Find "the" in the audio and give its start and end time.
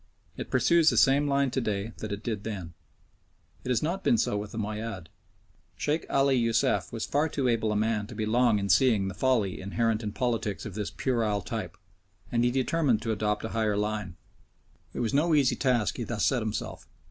0.89-0.97, 4.51-4.57, 9.09-9.13